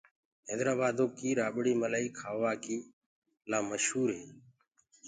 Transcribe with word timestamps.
هيدرآبآدو 0.49 1.05
ڪي 1.17 1.29
رڀڙ 1.39 1.65
ملآئي 1.81 2.09
کآوآ 2.19 2.51
ڪي 2.63 2.77
لآ 3.49 3.59
مشور 3.69 4.09
هي۔ 4.17 4.27